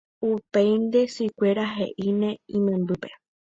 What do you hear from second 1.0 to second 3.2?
sykuéra he'íne imembýpe